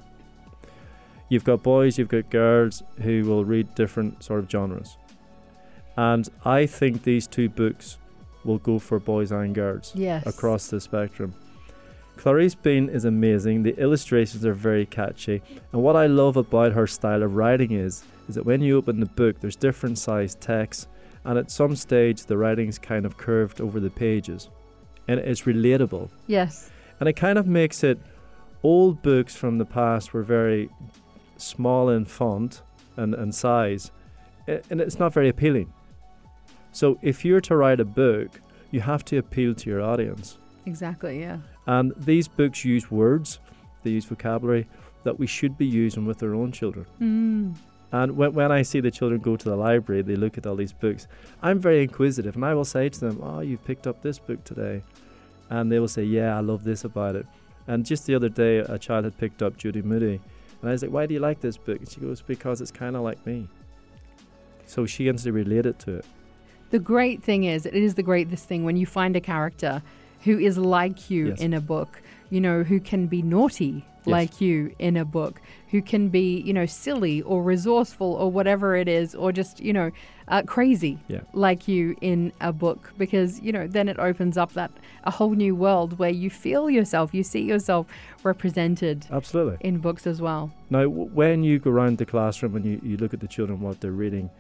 [1.29, 4.97] You've got boys, you've got girls who will read different sort of genres.
[5.97, 7.99] And I think these two books
[8.45, 10.25] will go for boys and girls Yes.
[10.27, 11.35] across the spectrum.
[12.17, 13.63] Clarice Bean is amazing.
[13.63, 15.43] The illustrations are very catchy.
[15.73, 18.99] And what I love about her style of writing is is that when you open
[19.01, 20.89] the book there's different sized text
[21.27, 24.49] and at some stage the writing's kind of curved over the pages.
[25.09, 26.09] And it's relatable.
[26.27, 26.71] Yes.
[26.99, 27.99] And it kind of makes it
[28.63, 30.71] old books from the past were very
[31.37, 32.63] small in font
[32.97, 33.91] and, and size.
[34.47, 35.73] And it's not very appealing.
[36.73, 40.39] So if you're to write a book, you have to appeal to your audience.
[40.65, 41.21] Exactly.
[41.21, 41.39] Yeah.
[41.67, 43.41] And these books use words,
[43.83, 44.69] they use vocabulary
[45.05, 46.87] that we should be using with our own children.
[47.01, 47.55] Mm.
[47.93, 50.57] And when, when I see the children go to the library, they look at all
[50.57, 51.07] these books.
[51.43, 54.43] I'm very inquisitive, and I will say to them, Oh, you've picked up this book
[54.45, 54.83] today.
[55.51, 57.27] And they will say, Yeah, I love this about it.
[57.69, 60.21] And just the other day, a child had picked up Judy Moody.
[60.61, 61.79] And I was like, Why do you like this book?
[61.79, 63.49] And she goes, Because it's kind of like me.
[64.67, 66.05] So she instantly related to it.
[66.71, 69.83] The great thing is, it is the greatest thing when you find a character
[70.23, 71.41] who is like you Yes.
[71.41, 74.13] in a book, you know, who can be naughty Yes.
[74.13, 75.41] like you in a book,
[75.71, 79.73] who can be, you know, silly or resourceful or whatever it is, or just, you
[79.73, 79.91] know,
[80.29, 81.21] uh, crazy Yeah.
[81.33, 82.93] like you in a book.
[82.99, 84.71] Because, you know, then it opens up that
[85.05, 87.87] a whole new world where you feel yourself, you see yourself
[88.23, 89.57] represented Absolutely.
[89.61, 90.53] in books as well.
[90.71, 93.61] Now, w- when you go around the classroom and you, you look at the children,
[93.61, 94.31] what they're reading,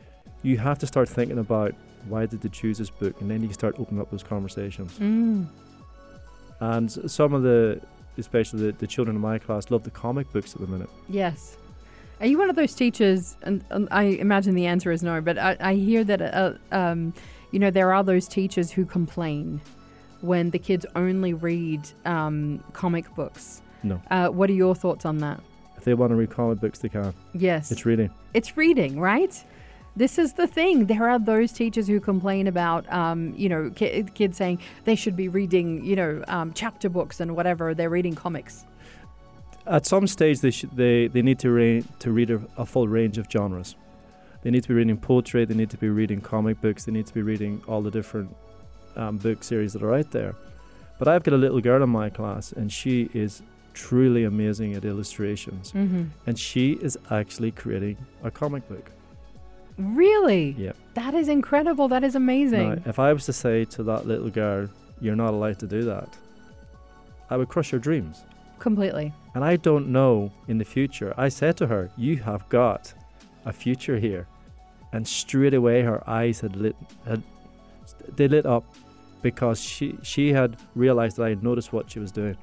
[0.42, 1.74] you have to start thinking about
[2.08, 3.20] why did they choose this book?
[3.20, 4.92] And then you start opening up those conversations.
[5.00, 5.46] Mm.
[6.60, 7.80] And some of the,
[8.18, 10.90] especially the, the children in my class, love the comic books at the minute.
[11.08, 11.56] Yes.
[12.20, 13.36] Are you one of those teachers?
[13.42, 17.12] And, and I imagine the answer is no, but I, I hear that, uh, um,
[17.50, 19.60] you know, there are those teachers who complain
[20.22, 23.60] when the kids only read um, comic books.
[23.82, 24.00] No.
[24.10, 25.40] Uh, what are your thoughts on that?
[25.76, 27.12] If they want to read comic books, they can.
[27.34, 27.70] Yes.
[27.70, 28.10] It's reading.
[28.32, 29.44] it's reading, right?
[29.96, 30.86] This is the thing.
[30.86, 35.16] There are those teachers who complain about, um, you know, ki- kids saying they should
[35.16, 37.74] be reading, you know, um, chapter books and whatever.
[37.74, 38.66] They're reading comics.
[39.66, 42.88] At some stage, they should they, they need to ra- to read a, a full
[42.88, 43.74] range of genres.
[44.42, 45.44] They need to be reading poetry.
[45.44, 46.84] They need to be reading comic books.
[46.84, 48.36] They need to be reading all the different
[48.96, 50.34] um, book series that are out there.
[50.98, 53.42] But I've got a little girl in my class, and she is
[53.74, 55.72] truly amazing at illustrations.
[55.72, 56.04] Mm-hmm.
[56.26, 58.90] And she is actually creating a comic book.
[59.78, 60.54] Really?
[60.58, 60.72] Yeah.
[60.94, 61.88] That is incredible.
[61.88, 62.68] That is amazing.
[62.70, 64.68] Now, if I was to say to that little girl,
[65.00, 66.08] "You're not allowed to do that,"
[67.28, 68.24] I would crush her dreams.
[68.58, 69.12] Completely.
[69.34, 71.12] And I don't know in the future.
[71.18, 72.94] I said to her, "You have got
[73.44, 74.26] a future here,"
[74.92, 77.22] and straight away her eyes had lit had
[78.16, 78.64] they lit up
[79.20, 82.36] because she she had realized that I had noticed what she was doing.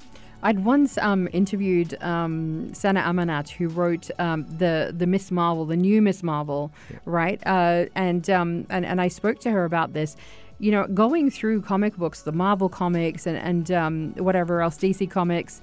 [0.43, 5.77] I'd once um, interviewed um, Sana Amanat, who wrote um, the the Miss Marvel, the
[5.77, 6.97] new Miss Marvel, Yeah.
[7.05, 7.41] right?
[7.45, 10.15] Uh, and, um, and and I spoke to her about this.
[10.59, 15.09] You know, going through comic books, the Marvel comics, and and um, whatever else, DC
[15.09, 15.61] comics,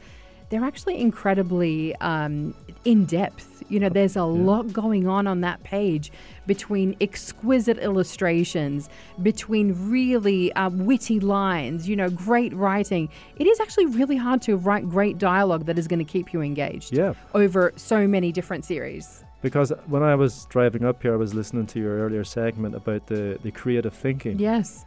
[0.51, 3.63] they're actually incredibly um, in depth.
[3.69, 6.11] You know, there's a lot going on on that page
[6.47, 8.89] between exquisite illustrations,
[9.23, 13.09] between really uh, witty lines, you know, great writing.
[13.37, 16.41] It is actually really hard to write great dialogue that is going to keep you
[16.43, 17.15] engaged Yeah.
[17.33, 19.23] over so many different series.
[19.43, 23.07] Because when I was driving up here, I was listening to your earlier segment about
[23.07, 24.39] the, the creative thinking.
[24.41, 24.85] Yes.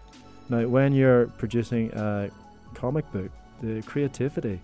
[0.49, 2.29] Now, when you're producing a
[2.73, 4.59] comic book, the creativity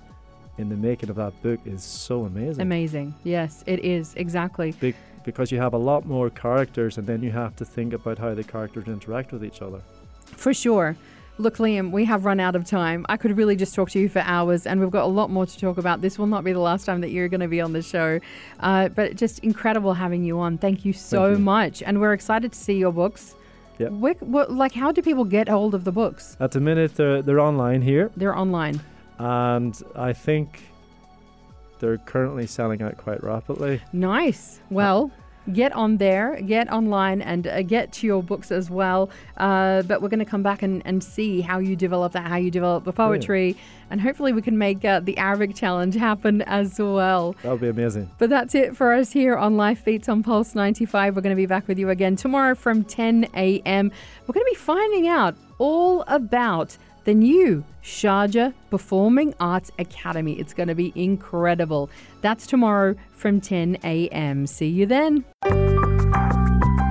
[0.59, 2.61] in the making of that book is so amazing.
[2.61, 3.13] Amazing.
[3.23, 4.13] Yes, it is.
[4.15, 4.73] Exactly.
[4.73, 4.93] Be-
[5.23, 8.33] because you have a lot more characters, and then you have to think about how
[8.33, 9.81] the characters interact with each other.
[10.25, 10.95] For sure.
[11.37, 13.05] Look, Liam, we have run out of time.
[13.07, 15.45] I could really just talk to you for hours, and we've got a lot more
[15.45, 16.01] to talk about.
[16.01, 18.19] This will not be the last time that you're going to be on the show,
[18.59, 20.57] uh, but just incredible having you on.
[20.57, 21.43] Thank you so Thank you.
[21.45, 23.35] much, and we're excited to see your books.
[23.77, 26.35] Where, what, like, how do people get hold of the books?
[26.41, 28.81] At the minute, they're, they're online here, They're online.
[29.19, 30.63] And I think
[31.79, 33.81] they're currently selling out quite rapidly.
[33.93, 34.59] Nice.
[34.69, 35.11] Well,
[35.53, 39.09] get on there, get online, and uh, get to your books as well.
[39.37, 42.35] Uh, but we're going to come back and, and see how you develop that, how
[42.35, 43.55] you develop the poetry,
[43.89, 47.35] and hopefully we can make uh, the Arabic challenge happen as well.
[47.43, 48.09] That would be amazing.
[48.17, 51.15] But that's it for us here on Life Beats on Pulse 95.
[51.15, 53.91] We're going to be back with you again tomorrow from 10 a.m.
[54.27, 60.33] We're going to be finding out all about the new Sharjah Performing Arts Academy.
[60.33, 61.89] It's going to be incredible.
[62.21, 64.47] That's tomorrow from 10 a.m.
[64.47, 65.25] See you then.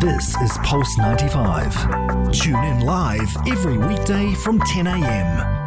[0.00, 2.32] This is Pulse 95.
[2.32, 5.57] Tune in live every weekday from 10 a.m.